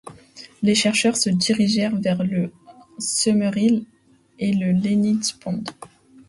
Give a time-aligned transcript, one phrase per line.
[0.63, 2.51] Les chercheurs se dirigèrent vers le
[2.97, 3.85] Summerhill
[4.39, 5.63] et le Leni’s Pond.